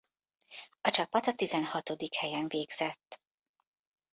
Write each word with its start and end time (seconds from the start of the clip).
A 0.81 0.89
csapat 0.89 1.27
a 1.27 1.33
tizenhatodik 1.35 2.15
helyen 2.15 2.47
végzett. 2.47 3.19